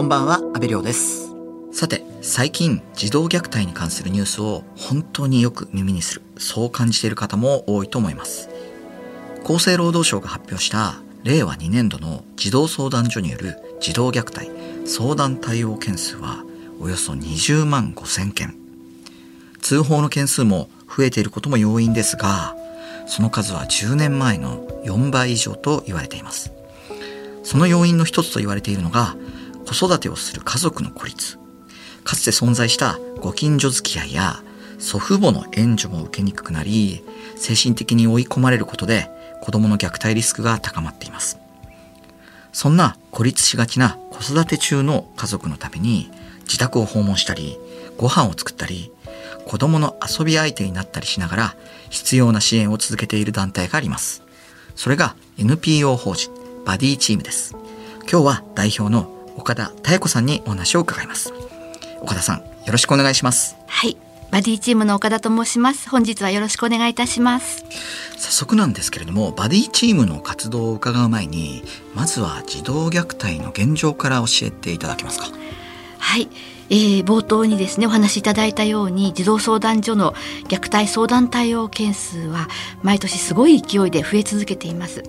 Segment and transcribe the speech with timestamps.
[0.00, 1.30] こんばんは、安部亮です。
[1.72, 8.48] さて、最近、児童虐待に関するニュースを本当によく耳にする、そう感じている方も多いと思います。
[9.44, 14.50] 厚生労働省が発表した令和2年度の児童相談所による児童虐待
[14.86, 16.46] 相談対応件数は
[16.80, 18.54] およそ20万5千件。
[19.60, 22.56] 通報の件数も増えていることも要因ですが、
[23.06, 26.52] その数は10年前の4倍以上と言われています。
[27.42, 29.14] その要因の一つと言われているのが、
[29.70, 31.38] 子育てをする家族の孤立。
[32.02, 34.42] かつて存在したご近所付き合いや
[34.80, 37.04] 祖父母の援助も受けにくくなり、
[37.36, 39.08] 精神的に追い込まれることで
[39.40, 41.38] 子供の虐待リスクが高まっています。
[42.52, 47.56] そんな孤立しがちな子育て中の家族のために自宅を訪問したり、
[47.96, 48.90] ご飯を作ったり、
[49.46, 51.56] 子供の遊び相手になったりしながら
[51.90, 54.24] 必要な支援を続けている団体があります。
[54.74, 56.32] それが NPO 法人
[56.66, 57.54] バディチームです。
[58.10, 61.32] 今日は代表の岡田妙子さんにお話を伺います。
[62.00, 63.56] 岡田さん、よろしくお願いします。
[63.66, 63.96] はい。
[64.30, 65.88] バディチームの岡田と申します。
[65.88, 67.64] 本日はよろしくお願いいたします。
[68.16, 71.64] 早速なんですけれども、バディチームの活動を伺う前に、
[71.94, 75.26] まずは児童虐待の現状から教えていただけますか？
[75.98, 76.28] はい。
[76.68, 80.14] えー、冒頭にですねお話しいただいたように児童相談所の
[80.48, 82.46] 虐待相談対応件数は
[82.82, 85.02] 毎年すごい勢いで増え続けています。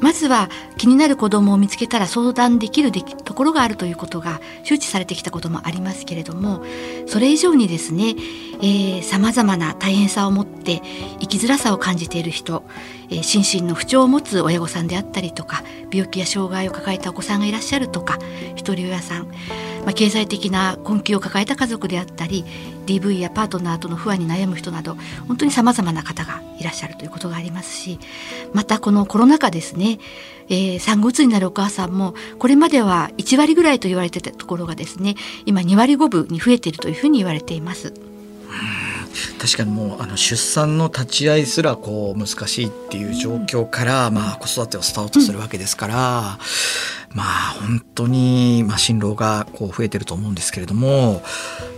[0.00, 6.62] まずは気になる子どもを見つけたら相談できるところがあるということが周知されてきたこともありますけれども
[7.06, 8.14] それ以上にですね
[9.02, 10.82] さまざまな大変さを持って
[11.20, 12.64] 生きづらさを感じている人、
[13.10, 18.18] えー、心身の不調を持つ親御さんであったりとか病気や障害を抱えたお子さんがいらっしゃるとか
[18.54, 19.30] ひとり親さん、
[19.86, 22.44] まあ、経済的な困窮を抱えた家族であったり
[22.86, 24.96] DV やパートナーとの不安に悩む人など
[25.28, 28.00] 本当にさまざまな方がいらっしゃるということがありますし
[28.52, 30.00] またこのコロナ禍ですね、
[30.48, 35.14] えー、産後うつになるお母さんもこれまでは1割ぐらいと言われてたところがですね
[35.46, 37.94] 今2割5分に増えているというふうに言われています。
[39.40, 45.94] 確かにもうあの出産の立ち会いすらこう難しいっていう状況から、うん、まあ子育てをスタートするわけですから、
[47.10, 47.26] うん、まあ
[47.60, 51.22] 本当にまあ辛労がこう増えてると思うんですけれども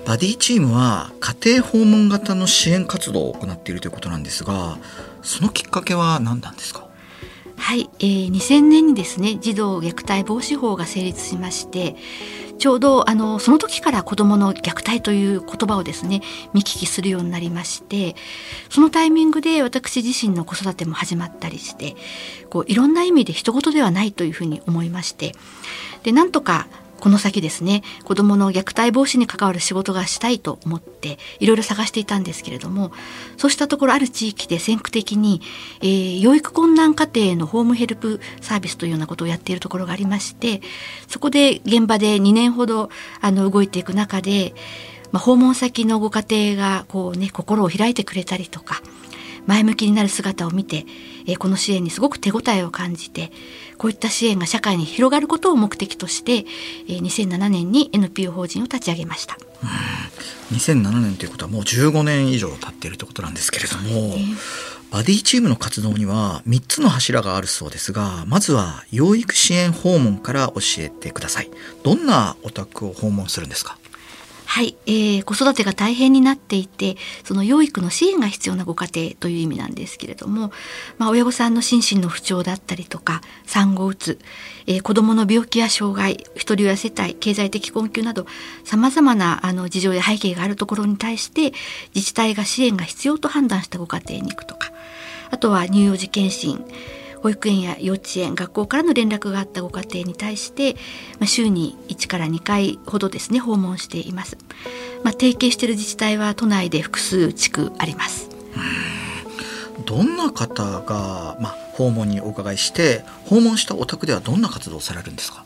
[0.06, 4.78] バディチームは家庭訪問型の支援活動を行っているということなんですが
[5.22, 6.88] そのきっかけは何なんですか？
[7.56, 11.96] はい、えー、2000年にですね児童虐待防止法が成立しまして
[12.58, 16.20] ちょうどあのその時から子どもの虐待という言葉をですね
[16.52, 18.16] 見聞きするようになりまして
[18.68, 21.96] そのタイミングで私自身の子育ても始まったりして
[22.50, 25.34] こういろんな意味で人事ではないというふうに思いまして
[26.02, 26.66] でなんとか
[27.00, 32.92] この先ですね子どもの虐待防止に関わる仕事がしたいと思っていろいろ探していたんですけれども
[33.36, 35.40] そうしたところある地域で先駆的に、
[35.80, 40.60] えー、養育困難家庭のホームヘルプサービスというようなことをやっているところがありまして
[41.06, 44.54] そこで現場で2年ほどあの動いていく中で、
[45.12, 48.82] まあ、訪問先のご家庭がこう、ね、心を開いてくれたりとか
[49.46, 50.84] 前向きになる姿を見て、
[51.26, 53.32] えー、この支援にすごく手応えを感じて
[53.78, 56.44] こういった支援が社会に広がることを目的として、
[56.88, 59.38] えー、2007年に NPO 法人を立ち上げました。
[60.52, 64.14] 2007年ということはもう15年以上経っているということなんですけれども、
[64.90, 71.50] バディチームの活動には3つの柱があるそうですがまずは養育支援訪問から教えてください。
[71.82, 73.78] どんなお宅を訪問するんですか？
[74.50, 80.52] はい、えー、子育てが大変になっていてその養育の支援が必要なご家庭という意味なんですけれども、
[80.96, 84.18] まあ、親御さんの心身の不調だったりとか産後うつ、
[84.66, 88.24] えー、子どもの病気や障害一人親世帯経済的困窮など
[88.64, 91.52] さまざまなあの事情や背景があるところに対して
[91.94, 94.72] 自治体が支援が必要と判断したご家庭に行くとか
[95.30, 96.64] あとは乳幼児検診
[97.22, 100.74] 保育園や幼稚園学校からの連絡があったご家庭に対して、
[101.18, 104.36] まあ、週に1から2回ほどですね訪問しています、
[105.04, 108.28] まあ、提携している自治体は都内で複数地区あります。
[109.86, 115.44] どんな方が、まあ、訪問にお伺いして訪問したお宅ではどんな活動をされるんですか？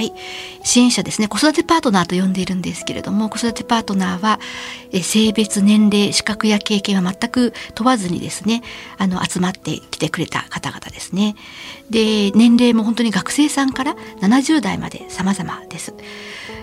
[0.00, 0.14] はい。
[0.62, 1.28] 支援者ですね。
[1.28, 4.40] 子育てパートナーと呼んでいるんですけれども、子育てパートナーは、
[4.92, 8.62] え性別、年齢、資格や経験は全く問わずにですね、
[8.96, 11.36] あの、集まってきてくれた方々ですね。
[11.90, 15.92] で、年齢も本当に学生さんから70代まで様々です。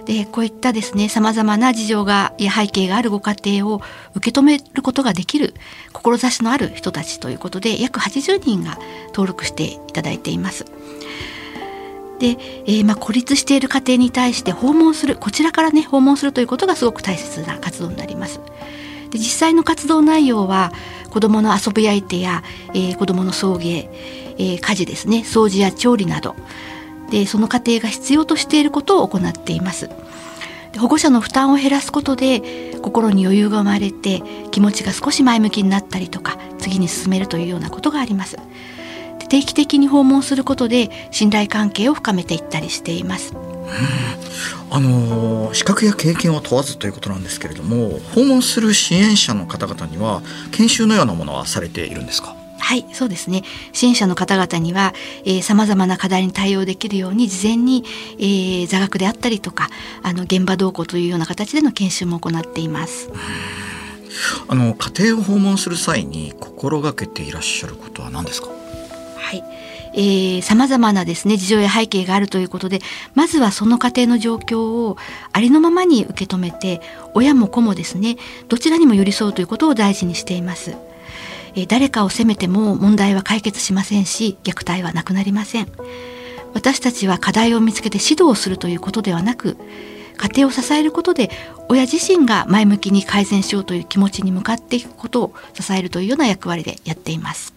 [0.05, 3.81] で、こういったですね、様々な事情が、や背景があるご家庭を
[4.15, 5.53] 受け止めることができる、
[5.93, 8.79] 志のある人たちということで、約80人が
[9.09, 10.65] 登録していただいています。
[12.19, 18.39] で、えー、まあ孤立している家庭に対して訪問するこちらからね訪問するということがすごく大切な活動になります。
[19.11, 20.71] で実際の活動内容は
[21.09, 22.43] 子どもの遊び相手や、
[22.73, 23.89] えー、子どもの送迎、
[24.37, 26.35] えー、家事ですね掃除や調理など。
[27.09, 29.89] でその家庭が必要としていることを行っています。
[30.77, 34.21] 保護者の負担を減らすことで心に余裕が生まれて
[34.51, 38.37] 気持ちが少し前向きになったりとか次に進めるというようなことがあります。
[39.27, 43.33] 定期的に訪問することで信頼関係を深めていったりしています
[44.69, 50.21] あの資格や経験を問わずということなんですけれども訪問する支援者の方々には
[50.51, 52.35] 研修のようなものはされているんですか？
[52.59, 53.43] はい、そうですね。
[53.71, 54.93] 支援者の方々には、
[55.23, 57.85] えー、様々な課題に対応できるように事前に、
[58.19, 59.69] えー、座学であったりとか、
[60.03, 63.09] あの現場同行というような形での研修も行っています。
[64.49, 68.49] あの家庭を訪問する際に心がけていらっしゃることは何ですか？
[69.17, 69.43] はい。
[69.93, 72.79] えー、様々なですね、事情や背景があるということで、
[73.15, 74.97] まずはその家庭の状況を
[75.33, 76.81] ありのままに受け止めて、
[77.13, 78.17] 親も子もですね、
[78.47, 80.75] どちらにも寄り添うということを大事にしています。
[81.55, 85.67] えー、誰かを責めても問題は解決しませんし、虐待はなくなりません。
[86.53, 89.57] 私たちは課題を見つけて指導するということではなく、
[90.17, 91.29] 家庭を支えることで
[91.69, 97.56] 親自身が前向きに改善しようという気持ちに向かっていくことを支えるというような役割でやっています。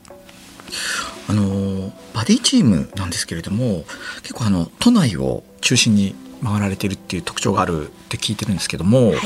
[1.28, 3.84] あのバディチームなんですけれども
[4.22, 9.18] 結構あの都内を中心に回られてるっていう特徴があるって聞いてるんですけども、はい、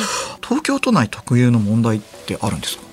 [0.42, 2.84] 東京都内特有の問題ってあるんですか？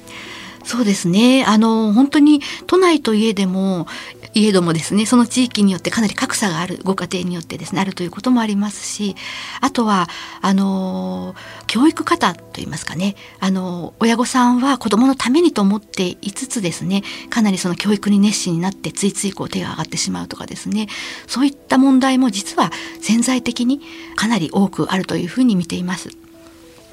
[0.64, 1.44] そうですね。
[1.44, 3.88] あの、本当に都内といえでも、
[4.34, 5.06] いえどもですね。
[5.06, 9.16] その地域によってかなり格差があるご家庭によってですねあるということもありますし
[9.60, 10.08] あとは
[10.42, 11.36] あの
[11.68, 13.16] 教育方といいますかね。
[13.40, 20.88] あの親御さんは子どものためにと思っていつつですねかなりその教育に熱心になってついついこう手が上がってしまうとかですね。
[21.28, 23.82] そういった問題も実は潜在的に
[24.16, 26.10] かなり多くあるというふうに見ています。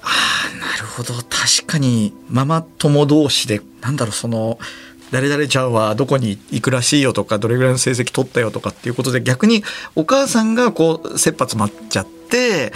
[0.02, 0.08] あ
[0.58, 1.14] なるほど。
[1.14, 4.58] 確かにママ友同士でなんだろうその
[5.10, 9.62] 誰々ちゃんはどこに行くらしいよとかどれぐらいの成績取ったよとかっていうことで逆に
[9.94, 12.72] お母さんがこう切羽詰まっちゃって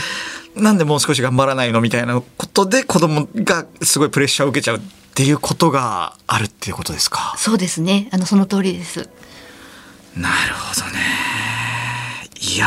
[0.55, 4.81] なんでもう少し頑張らないのみたいなことで子供がすごいプレッシャーを受けちゃうっ
[5.15, 7.35] ていうことがあるっていうことですか？
[7.37, 8.09] そうですね。
[8.13, 9.09] あのその通りです。
[10.17, 10.99] なるほどね。
[12.41, 12.67] いや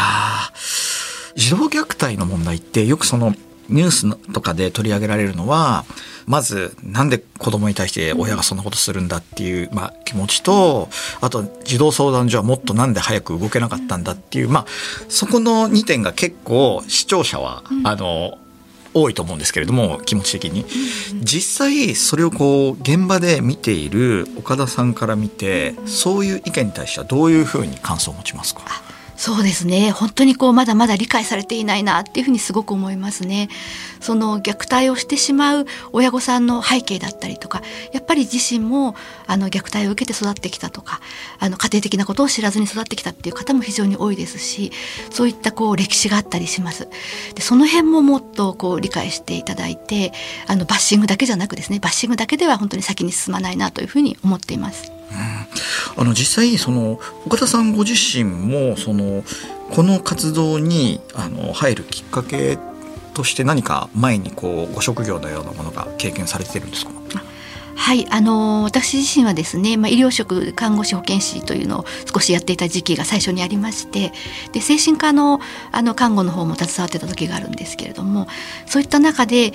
[1.36, 3.36] 児童虐待の問題ってよくその
[3.68, 5.86] ニュースとかで取り上げられるのは
[6.26, 10.90] まずなんで子供に対して親がそんなことするんだっていう、まあ、気持ちと
[11.22, 14.66] あと児童相談所はもっとなんで早く動けなかったんだっていう、まあ、
[15.10, 18.38] そこの2点が結構視聴者は、あの
[18.98, 20.66] 多いと思うんですけれども気持ち的に。
[21.22, 28.62] 実際それをこう現場で見ている岡田さんから見てそういう意見に対してはどういうふうに感想を持ちますか？
[29.18, 33.50] そうですね本当にこうまだまだ理解されていないなっていうふうにすごく思いますね。
[34.02, 38.96] その虐待をしてしまう親御さんの背景だったりとかやっぱり自身も
[39.26, 41.00] あの虐待を受けて育ってきたとか
[41.40, 44.72] あの家庭的なことを知らずに育ってきたっていう方も非常に多いですし
[45.10, 46.88] そういったこう歴史があったりします。
[47.34, 50.12] でその辺ももっとこう理解していただいて
[50.48, 54.95] あのバッシングだけじゃなくですねバッシングだけでは本当に先に進まないなというふうに思っています。
[55.98, 59.24] あの実際その岡田さんご自身もその
[59.72, 62.58] この活動にあの入るきっかけ
[63.14, 66.92] として何か前にこうご職業のようなものが経験されてるんですか？
[67.76, 74.12] はい、あの私自身はですね、まあ、医療職看護師保健師というのを少しやっていた時期が最初にありまして
[74.54, 75.40] で精神科の
[75.72, 78.28] あの看護の方も携わってた時があるんですけれども
[78.66, 79.52] そういった中で、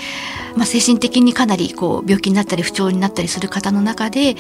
[0.57, 4.37] まあ、精神的にかなりこう病気になったり不調になったりする方の中で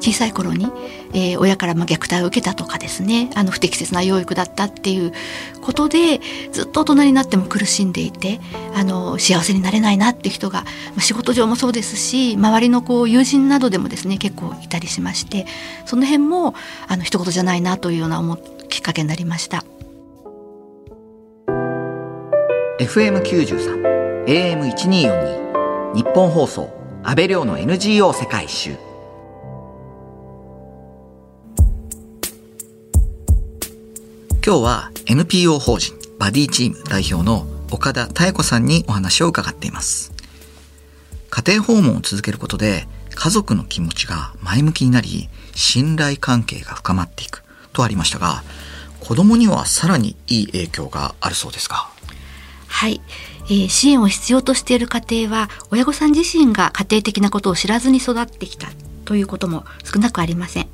[0.00, 0.66] 小さい頃に、
[1.12, 5.12] えー、親からま虐待を受けたとかですねあの不適切な養育だったっていう
[5.60, 6.20] ことで
[6.52, 8.40] ずっと大人になっても苦しんでいて
[8.74, 10.68] あの幸せになれないなっていう人が、ま
[10.98, 15.46] あ、仕事上もそうですし周りのこう友人などでもですね結構いたりしまして
[15.84, 16.54] その辺も
[16.88, 18.36] あの一言じゃないなというような思
[18.68, 19.64] きっかけになりました。
[22.80, 26.70] FM93 AM1242 日本放送
[27.02, 28.76] 安倍亮の NGO 世界一周
[34.42, 40.12] 今日は NPO 法人バディチーム代表の岡田妙子さんにお話を伺っています
[41.28, 42.88] 家庭訪問を続けることで
[43.22, 48.42] 家族の気持ちが前向きになり信頼関係が深まっていくとありましたが
[48.98, 51.90] 子供にはさらにいい影響があるそうですが
[52.66, 53.02] はい、
[53.44, 58.68] えー、支援を必要としている家庭は親御さん自身が家庭的なことを知らずに育ってきた
[59.04, 60.68] ということも少なくありません。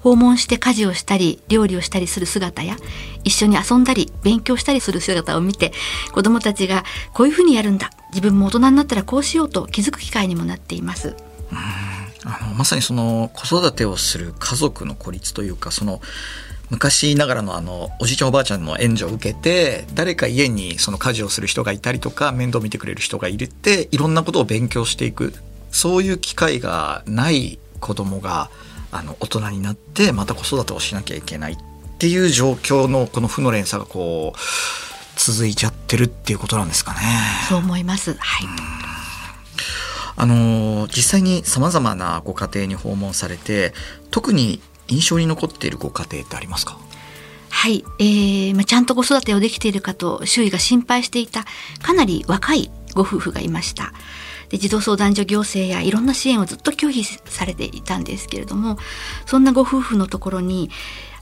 [0.00, 2.76] 訪問して家事をしたり料理をしたりする姿や
[3.24, 5.72] 一緒に遊んだり勉強したりする姿を見て
[6.12, 7.90] 子どもたちがこういうふうにやるんだ。
[8.10, 11.16] 自分も大人になったらこうしようと気づく機会にもなっています。
[11.52, 16.00] あのまさにその子育てをする家族の孤立というかその
[16.70, 25.32] 昔ながらのあのおじいちゃんおばあちゃんの援助を受けて誰か家にその家事をする人がいたりとか面倒見てくれる人がいるっていろんなことを勉強していく
[25.70, 28.50] そういう機会がない子供が
[28.90, 31.56] あの大人になってまた子育てをしなきゃいけないっ
[31.98, 34.38] ていう状況のこの負の連鎖がこう
[35.16, 37.00] 続いちゃってるっていうことなんですかね。
[37.48, 38.14] そう思います。
[38.14, 38.85] はい。
[40.16, 43.74] あの実際にさまざまなご家庭に訪問されて
[44.10, 46.78] 特に印象に残っているご家庭ってありますか？
[47.48, 51.44] はい、えーまあ、ちゃんと子育てをできているかと周囲が心配していた
[51.82, 53.92] かなり若いご夫婦がいました。
[54.48, 58.78] で児童相談所行政やいろんな支援をずっと拒否されていたんですけれども
[59.26, 60.70] そんなご夫婦のところに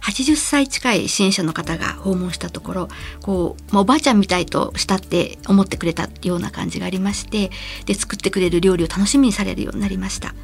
[0.05, 2.89] 80歳近い支援者の方が訪問したところ
[3.23, 7.51] こう、まあ、おばあちゃんみたいとしたって思ってくれたような感じがありまして
[7.87, 10.35] で作ってくれる料理を楽しみにされるようになりました。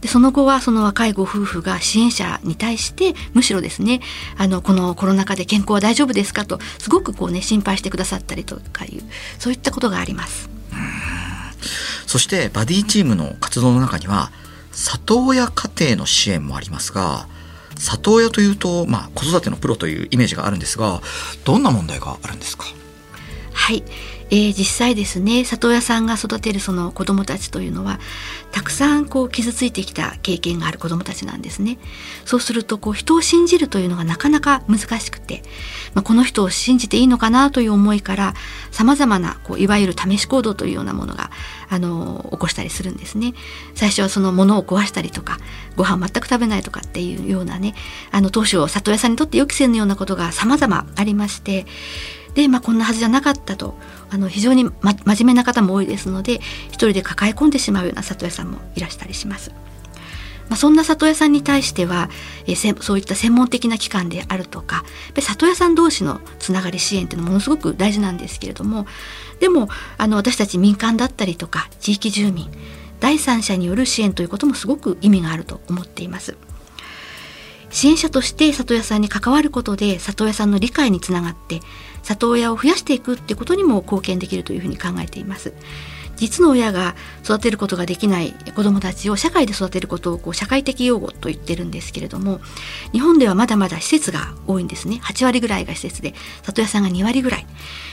[0.00, 4.00] でその後はその若いご夫婦が支援者に対してむしろですね
[4.36, 9.02] あのこのコロナ禍で健康は大丈夫ですかとすごくこうね心配してくださったりとかいう
[9.40, 10.48] そういったことがあります。
[12.06, 14.30] そしてバディチームの活動の中には
[14.70, 17.26] 里親家庭の支援もありますが
[17.78, 21.00] 里親というと、まあ、子育てのプロというイメージがあるんですが
[21.44, 22.64] どんな問題があるんですか？
[23.52, 23.82] はい、
[24.30, 27.98] えー、実際ですね里親さんが育てるその子どもたちというのは
[28.52, 31.78] たくさんこう傷ついてきた経験がある子どもたちなんですね。
[32.24, 35.42] そうするとこう人を信じるというのがなかなか難しくて、
[35.94, 38.34] まあ、この人を信じていいのかなという思いから
[38.70, 41.30] さまざまなこういわゆる試し行動というようなものが
[41.68, 43.34] あの起こしたりするんですね。
[43.74, 45.38] 最初はその物を壊したりとか
[45.76, 47.74] ご飯全く食べないとかっていうようなね
[48.10, 51.66] あの当初里親さんにとって予期せぬようなことが様々ありまして
[52.38, 53.74] で、まあ、こんなはずじゃなかったと
[54.10, 56.34] あの非常に、ま、真面目な方も多いですので
[56.68, 59.50] 一人で抱え込んでしまうような里親さんもいらしたりします。
[60.48, 62.08] まあ、そんな里親さんに対しては、
[62.46, 64.84] えー、そういった専門的な機関であるとか
[65.20, 68.86] 里親さん同士のつながり支援っていうのものすごく大事なんですけれども
[69.40, 69.68] でも
[69.98, 72.48] あの私たち民間だったりとか地域住民
[72.98, 76.38] 第三者による支援ということもすごく意味があると思っています。
[77.70, 81.60] 支援者として里親さんに関わることで里親さんの理解につながって
[82.02, 85.52] 里親を増やしていくってことにも貢献できるというふうに考えています。
[86.18, 92.40] 実の親が育てることができない子どもたちを社会で育てることをこう社会的養護と言ってるんですけれども
[92.90, 97.46] 日本ではまだまだ施設が多いんですね8割ぐらいが施設で里親さんが2割ぐらい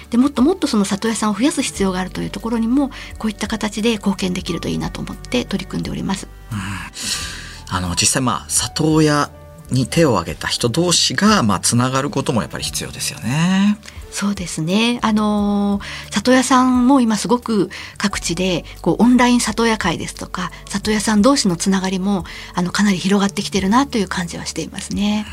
[0.10, 2.90] でもっともっとその里親さんを増やす必要があるというところにも
[3.20, 6.28] こういった形で貢献できるといいなと思って取り組んでおります。
[6.52, 9.30] うん、あの実際まあ里親
[9.72, 13.78] に手を挙げた人同士がまあつながることもやっぱり必要ですよね。
[14.12, 15.00] そうですね。
[15.02, 25.26] あの里親さんも今すごく各地でこうオンライン里親会ですとか里親さん同士のつながりもあのかなり広がってきてるなという感じはしていますね。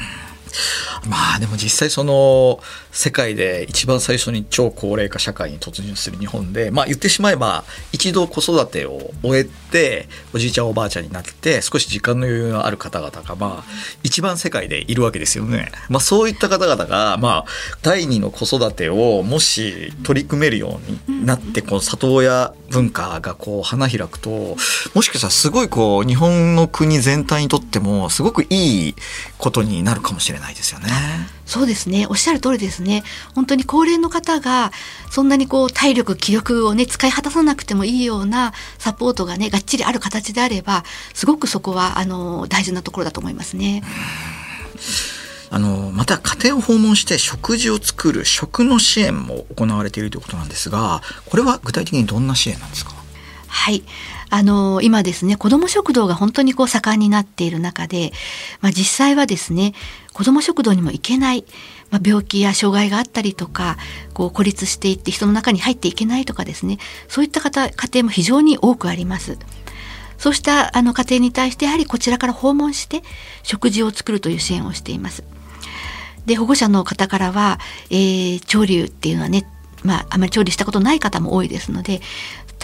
[1.08, 2.60] まあでも実際その
[2.92, 13.72] 世界で一番最初に超高齢化社会に突入する日本でまあ言ってしまえば一度子育てを終えておじいちゃんおばあちゃんになって少し時間の余裕のある方々がまあ
[14.02, 15.72] 一番世界でいるわけですよね。
[15.88, 17.44] まあそういった方々がまあ
[17.80, 24.56] 第二の子育てをもし取り組めるようになってこの里親文化がこう花開くと
[24.94, 28.94] もしかしたらすごいこう日本の国全体にとってもすごくいい
[29.38, 30.88] ことになるかもしれないですよね。
[31.44, 32.06] そうですね。
[32.08, 33.02] おっしゃる通りですね。
[33.34, 34.72] 本当に高齢の方が
[35.10, 40.84] そんなにこう体力気力をね使い果たさなくてもいいようなサポートがねがっちりある形であれば
[41.14, 43.82] すごくそこはあの大事なところだと思いますね。
[45.50, 52.92] あのまた家庭を訪問して食事を作る食の支援も行われているということなんですがこれは具体的にどんな支援なんですか？
[53.52, 53.84] はい
[54.30, 58.12] あの今ですね子ども食堂が本当にこう盛んになっている中で、
[58.62, 59.74] まあ、実際はですね
[60.14, 61.44] 子ども食堂にも行けない、
[61.90, 63.76] まあ、病気や障害があったりとか
[64.14, 66.78] こう孤立していって人の中に入っていけないとかですね
[67.08, 69.38] そういった方家庭も非常に多くあります。
[70.16, 73.02] そうしたあの家庭に対してやはりこちらから訪問して
[73.42, 75.24] 食事を作るという支援をしています。
[76.26, 77.58] で保護者の方からは、
[77.90, 79.46] えー、調理っていうのはね
[79.84, 82.00] まあ、あまり調理したことない方も多いですので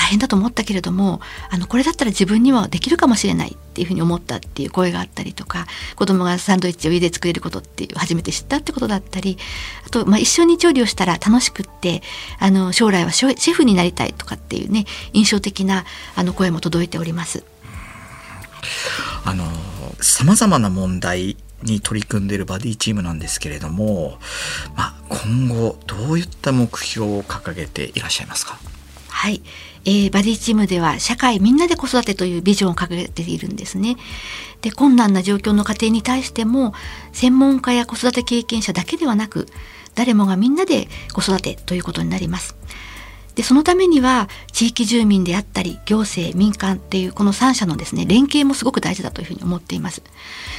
[0.08, 9.36] 大変だと思ったけれどもあのこれだったら自分にはできるかもしれないっていうふうに思ったっていう声があったりとか子供がサンドイッチを家で作れることっていう初めて知ったってことだったり
[9.86, 12.00] あと、まあ、一緒に調理をしたら楽しくって
[12.38, 15.84] あの将来はシェフになりたいとかっていうね印象的な
[16.16, 17.44] あの声も届いております。
[19.24, 19.44] あの
[20.00, 24.18] 様々な問題に取り組んでいるバディチームなんですけれども、
[24.74, 28.58] まあ、今後どういった目標を掲げていらっしゃいますか？
[29.18, 29.42] はい、
[29.84, 33.96] えー、バディチームでは社会みんなで子育てというビジョンを掲げているんですね。
[34.62, 36.72] で困難な状況の家庭に対しても
[37.12, 39.48] 専門家や子育て経験者だけではなく
[39.96, 42.54] 誰もがみんなで子育てということになります。
[43.34, 50.00] でそのためには地域住民であったり行政民間っていうこの3者のですね連携もすごく大事だというふうに思っています。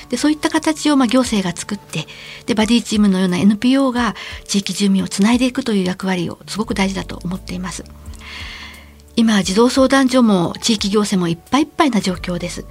[0.10, 2.08] でそういった形をまあ行政が作って
[2.46, 7.86] でバディチームのような NPO が地域住民をつないでいくという役割をすごく大事だと思っています。
[9.20, 12.64] 今児童相談所も地域行政もいっぱいいっぱいな状況です。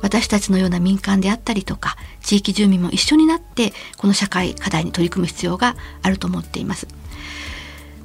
[0.00, 6.86] 私たちのような民間であったりとか地域住民も一緒になってこの社会課題に取り組む必要があると思っています。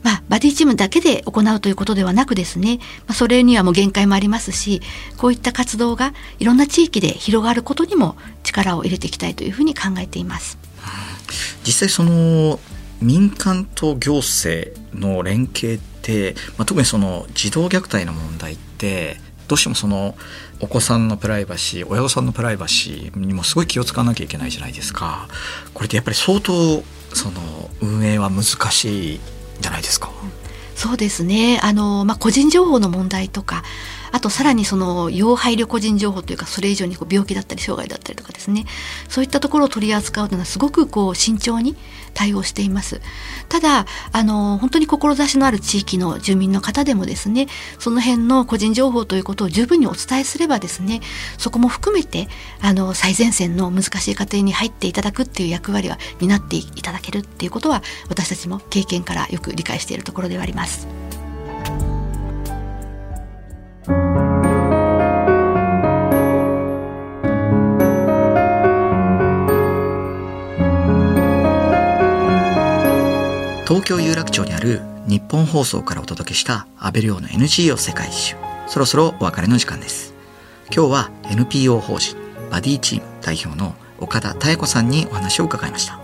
[0.02, 4.82] まあ、バディチームだけで行うということではなくですね、まあ、それにはもう限界もありますし
[5.18, 10.58] こういった活動がいろんな地域で広がることにも力を入れていきたいというふうに考えています。
[11.64, 12.60] 実際その
[13.02, 19.18] 民間と行政の連携って、まあ、特にその児童虐待の問題って
[19.48, 20.16] どうしてもその
[20.60, 25.28] お子さんのプライバシー親御さんのプライバシーにもすごい気を使わなきゃいけないじゃないですか。
[25.74, 26.84] これってやっぱり相当
[27.14, 29.20] その運営は難しい
[29.60, 30.12] じゃないですか。
[30.76, 31.60] そうですね。
[31.62, 33.64] あの、まあ、個人情報の問題とか
[34.13, 38.65] あとさらにその要配慮個人情報というかそれ以上にこう病気だったり障害だったりとかですね
[39.10, 41.75] そういったところを取り扱うというのはすごくこう慎重に
[42.13, 43.01] 対応しています
[43.50, 47.48] ただあの本当に志のある地域の住民の方でもですね
[47.79, 51.01] その辺の個人情報ということを十分にお伝えすればですね
[51.39, 52.27] そこも含めて
[52.62, 61.03] あの最前線の難しい家庭に入っていただくっていう役割は担っていただけるっていうことは私たちも経験からよく理解しているところではあります。
[73.84, 78.36] 東京有楽町にある日本放送からお届けした安倍亮の NGO 世界一周。
[78.66, 80.13] そろそろお別れの時間です。
[80.74, 82.16] 今日は NPO 法人
[82.50, 86.00] バディチーム代表の岡田妙子さんにお話を伺いました。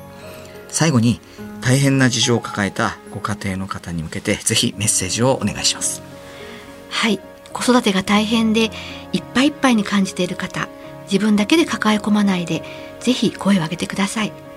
[0.67, 1.21] 最後に
[1.62, 6.01] 大変な事情を抱えたご家庭の方に向けてぜひメッセージをお願いします。
[6.89, 7.22] はい。
[7.53, 8.72] 子育てが大変で
[9.13, 10.68] いっぱいいっぱいに感じている方
[11.05, 12.61] 自分だけで抱え込まないで
[13.00, 14.49] ぜひ声を上げてください。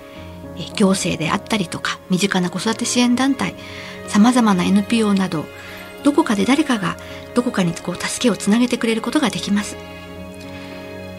[0.77, 3.55] 行政であったりとか身近な子育て支援団体
[4.09, 5.45] さまざまな NPO など
[6.03, 6.97] どこかで誰かが
[7.35, 9.77] どこかにこう助けをつなげてくれることができます。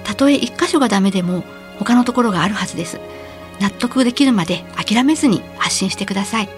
[0.03, 1.43] たとえ一箇所がダメでも
[1.79, 2.99] 他のところがあるはずです。
[3.59, 6.49] 納得できるまで諦めずに発信してください。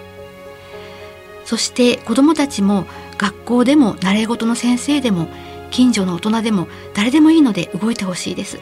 [1.44, 2.86] そして子どもたちも
[3.16, 5.28] 学校でも習い事の先生でも
[5.70, 8.58] 近所の大人でも誰でもいいので動いてほしいです。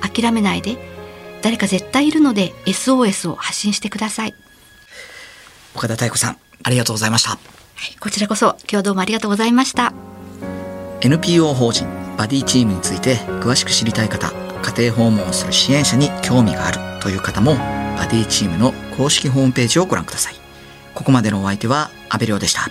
[0.00, 0.76] 諦めないで
[1.42, 4.34] 誰か絶対いるので SOS を発信してください。
[5.74, 9.92] 岡田妙子さんありがとうございました、はい、こちらこそ今日はどうもありがとうございました。
[11.00, 11.86] NPO 法人
[12.18, 17.54] バディチームについて詳しく知りたい方家庭訪問をする支援者に興味があるという方も
[17.96, 20.34] バディチームの公式ホームページをご覧ください。
[20.94, 22.68] ここまでのお相手は阿部亮でした